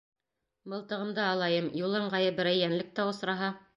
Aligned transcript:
Мылтығымды 0.73 1.21
алайым, 1.25 1.67
юл 1.81 1.99
ыңғайы 1.99 2.33
берәй 2.41 2.63
йәнлек 2.65 2.91
тә 3.01 3.07
осраһа... 3.13 3.53